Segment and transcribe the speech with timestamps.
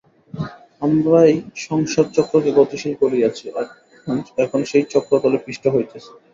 [0.81, 1.31] আমরাই
[1.67, 3.65] সংসার-চক্রকে গতিশীল করিয়াছি, এবং
[4.43, 6.11] এখন সেই চক্রতলে পিষ্ট হইতেছি।